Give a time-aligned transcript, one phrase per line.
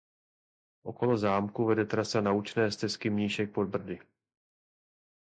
[0.83, 3.99] Okolo zámku vede trasa Naučné stezky Mníšek pod Brdy.